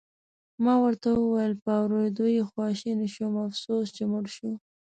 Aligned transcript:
ما 0.63 0.73
ورته 0.83 1.07
وویل: 1.11 1.53
په 1.63 1.71
اورېدو 1.81 2.25
یې 2.35 2.43
خواشینی 2.51 3.07
شوم، 3.15 3.33
افسوس 3.45 3.87
چې 3.95 4.03
مړ 4.11 4.25
شو. 4.35 4.51